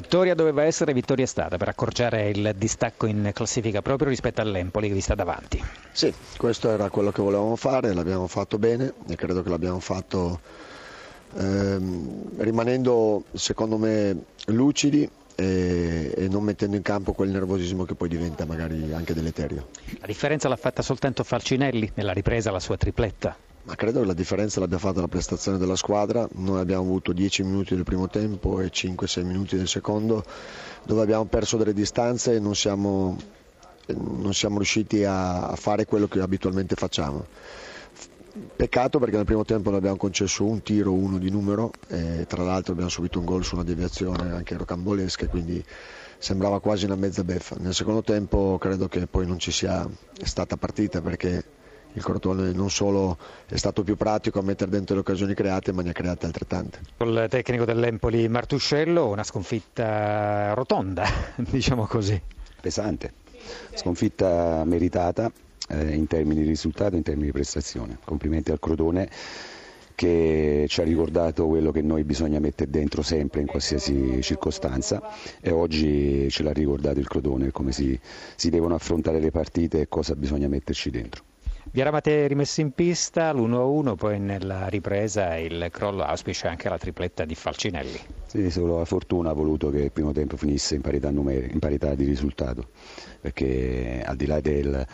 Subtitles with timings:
[0.00, 4.94] Vittoria doveva essere, vittoria stata per accorciare il distacco in classifica proprio rispetto all'Empoli che
[4.94, 5.60] vi sta davanti.
[5.90, 10.38] Sì, questo era quello che volevamo fare, l'abbiamo fatto bene e credo che l'abbiamo fatto
[11.36, 14.16] ehm, rimanendo secondo me
[14.46, 19.66] lucidi e, e, non mettendo in campo quel nervosismo che poi diventa magari anche deleterio.
[19.98, 23.36] La differenza l'ha fatta soltanto Falcinelli nella ripresa la sua tripletta.
[23.68, 26.26] Ma credo che la differenza l'abbia fatta la prestazione della squadra.
[26.36, 30.24] Noi abbiamo avuto 10 minuti del primo tempo e 5-6 minuti del secondo,
[30.84, 33.18] dove abbiamo perso delle distanze e non siamo,
[33.88, 37.26] non siamo riusciti a, fare quello che abitualmente facciamo.
[38.56, 42.42] Peccato perché nel primo tempo noi abbiamo concesso un tiro, uno di numero, e tra
[42.42, 45.62] l'altro abbiamo subito un gol su una deviazione anche rocambolesca, quindi
[46.16, 47.56] sembrava quasi una mezza beffa.
[47.58, 49.86] Nel secondo tempo credo che poi non ci sia
[50.22, 51.56] stata partita perché
[51.92, 55.82] il Crotone non solo è stato più pratico a mettere dentro le occasioni create, ma
[55.82, 56.80] ne ha create altrettante.
[56.96, 61.06] Col tecnico dell'Empoli Martuscello, una sconfitta rotonda,
[61.36, 62.20] diciamo così.
[62.60, 63.12] Pesante,
[63.74, 65.30] sconfitta meritata
[65.68, 67.98] eh, in termini di risultato, in termini di prestazione.
[68.04, 69.08] Complimenti al Crotone
[69.98, 75.02] che ci ha ricordato quello che noi bisogna mettere dentro sempre in qualsiasi circostanza
[75.40, 77.98] e oggi ce l'ha ricordato il Crotone, come si,
[78.36, 81.24] si devono affrontare le partite e cosa bisogna metterci dentro.
[81.70, 87.24] Vi eravate rimessi in pista l'1-1, poi nella ripresa il crollo auspicia anche la tripletta
[87.24, 88.00] di Falcinelli.
[88.26, 91.58] Sì, solo la fortuna ha voluto che il primo tempo finisse in parità, numeri- in
[91.58, 92.68] parità di risultato,
[93.20, 94.84] perché al di là del,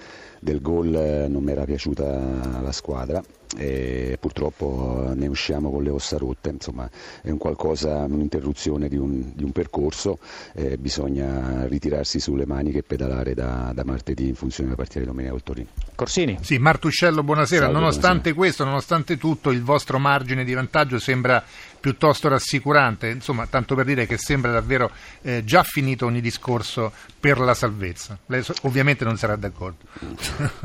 [0.41, 3.22] del gol non mi era piaciuta la squadra
[3.56, 6.88] e purtroppo ne usciamo con le ossa rotte, insomma
[7.22, 10.19] è un qualcosa, un'interruzione di un, di un percorso,
[10.55, 15.06] eh, bisogna ritirarsi sulle maniche e pedalare da, da martedì in funzione della partita di
[15.06, 15.69] domenica col Torino.
[15.94, 16.38] Corsini.
[16.41, 17.64] Sì, Martuscello, buonasera.
[17.66, 18.34] Salve, nonostante buonasera.
[18.34, 21.42] questo, nonostante tutto, il vostro margine di vantaggio sembra
[21.84, 27.38] piuttosto rassicurante, insomma, tanto per dire che sembra davvero eh, già finito ogni discorso per
[27.38, 28.19] la salvezza.
[28.27, 29.84] Lei ovviamente non sarà d'accordo.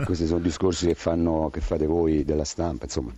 [0.05, 3.13] Questi sono discorsi che, fanno, che fate voi della stampa, insomma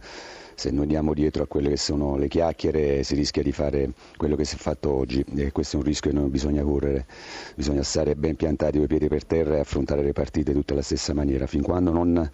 [0.62, 4.36] se noi andiamo dietro a quelle che sono le chiacchiere si rischia di fare quello
[4.36, 7.08] che si è fatto oggi e questo è un rischio che non bisogna correre,
[7.56, 10.84] bisogna stare ben piantati con i piedi per terra e affrontare le partite tutte alla
[10.84, 12.30] stessa maniera, fin quando, non,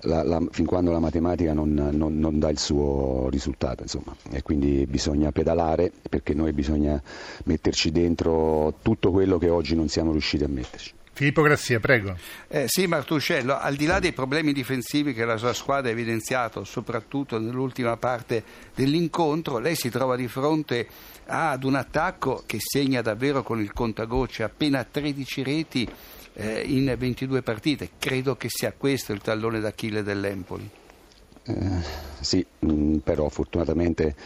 [0.00, 4.14] la, la, fin quando la, matematica non, non, non, dà il suo risultato insomma.
[4.30, 7.02] e quindi bisogna pedalare perché noi bisogna
[7.44, 10.92] metterci dentro tutto quello che oggi non siamo riusciti a metterci.
[11.14, 12.16] Filippo Grazia, prego.
[12.48, 16.64] Eh, sì, Martuscello, al di là dei problemi difensivi che la sua squadra ha evidenziato,
[16.64, 18.42] soprattutto nell'ultima parte
[18.74, 20.88] dell'incontro, lei si trova di fronte
[21.26, 25.88] ad un attacco che segna davvero con il contagocce appena 13 reti
[26.32, 27.90] eh, in 22 partite.
[27.96, 30.68] Credo che sia questo il tallone d'Achille dell'Empoli.
[31.44, 31.82] Eh,
[32.20, 34.16] sì, mh, mm, però fortunatamente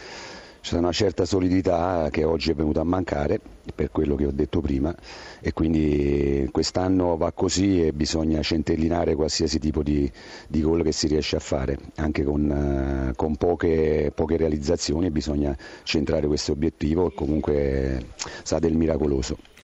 [0.61, 3.39] c'è una certa solidità che oggi è venuta a mancare
[3.73, 4.93] per quello che ho detto prima
[5.39, 10.11] e quindi quest'anno va così e bisogna centellinare qualsiasi tipo di,
[10.47, 16.27] di gol che si riesce a fare, anche con, con poche, poche, realizzazioni bisogna centrare
[16.27, 18.05] questo obiettivo e comunque
[18.43, 19.37] sa del miracoloso.